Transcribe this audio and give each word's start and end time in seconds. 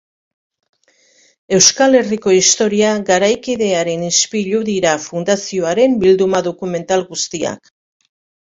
Euskal 1.57 1.97
Herriko 1.99 2.33
historia 2.37 2.95
garaikidearen 3.11 4.07
ispilu 4.09 4.63
dira 4.73 4.97
fundazioaren 5.07 5.97
bilduma 6.07 6.45
dokumental 6.51 7.09
guztiak. 7.15 7.75